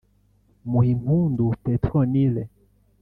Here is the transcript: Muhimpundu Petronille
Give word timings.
Muhimpundu 0.71 1.45
Petronille 1.63 2.43